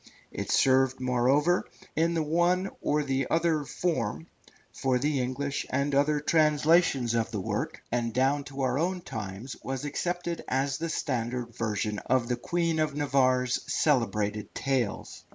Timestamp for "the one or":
2.15-3.03